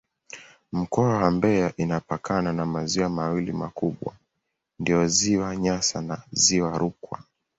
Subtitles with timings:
[0.71, 4.13] Mkoa wa Mbeya inapakana na maziwa mawili makubwa
[4.79, 7.19] ndiyo Ziwa Nyasa na Ziwa Rukwa.